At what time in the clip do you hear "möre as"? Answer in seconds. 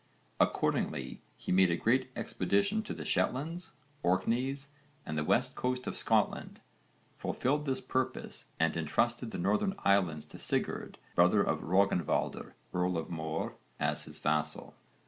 13.11-14.05